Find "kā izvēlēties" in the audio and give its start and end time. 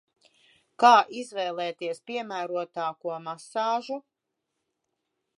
0.83-2.01